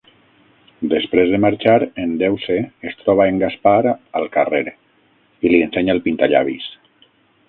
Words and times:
Després 0.93 1.33
de 1.33 1.39
marxar, 1.41 1.75
en 2.03 2.15
Deuce 2.21 2.57
es 2.91 2.97
troba 3.01 3.27
en 3.33 3.37
Gaspar 3.43 3.75
al 3.91 4.25
carrer 4.37 4.63
i 4.71 5.53
li 5.53 5.61
ensenya 5.67 5.95
el 5.99 6.03
pintallavis. 6.07 6.67